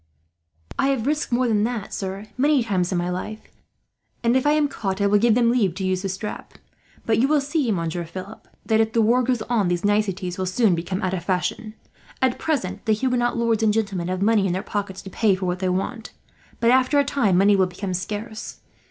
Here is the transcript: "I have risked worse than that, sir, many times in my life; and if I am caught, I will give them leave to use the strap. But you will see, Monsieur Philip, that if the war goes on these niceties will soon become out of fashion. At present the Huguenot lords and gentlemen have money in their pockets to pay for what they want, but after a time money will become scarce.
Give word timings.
"I 0.79 0.87
have 0.87 1.05
risked 1.05 1.31
worse 1.31 1.47
than 1.49 1.63
that, 1.65 1.93
sir, 1.93 2.25
many 2.35 2.63
times 2.63 2.91
in 2.91 2.97
my 2.97 3.11
life; 3.11 3.41
and 4.23 4.35
if 4.35 4.47
I 4.47 4.53
am 4.53 4.67
caught, 4.67 4.99
I 4.99 5.05
will 5.05 5.19
give 5.19 5.35
them 5.35 5.51
leave 5.51 5.75
to 5.75 5.85
use 5.85 6.01
the 6.01 6.09
strap. 6.09 6.55
But 7.05 7.19
you 7.19 7.27
will 7.27 7.39
see, 7.39 7.71
Monsieur 7.71 8.03
Philip, 8.03 8.47
that 8.65 8.79
if 8.81 8.93
the 8.93 9.01
war 9.03 9.21
goes 9.21 9.43
on 9.43 9.67
these 9.67 9.85
niceties 9.85 10.39
will 10.39 10.47
soon 10.47 10.73
become 10.73 11.03
out 11.03 11.13
of 11.13 11.23
fashion. 11.23 11.75
At 12.19 12.39
present 12.39 12.83
the 12.87 12.93
Huguenot 12.93 13.37
lords 13.37 13.61
and 13.61 13.71
gentlemen 13.71 14.07
have 14.07 14.23
money 14.23 14.47
in 14.47 14.53
their 14.53 14.63
pockets 14.63 15.03
to 15.03 15.11
pay 15.11 15.35
for 15.35 15.45
what 15.45 15.59
they 15.59 15.69
want, 15.69 16.13
but 16.59 16.71
after 16.71 16.97
a 16.97 17.03
time 17.05 17.37
money 17.37 17.55
will 17.55 17.67
become 17.67 17.93
scarce. 17.93 18.61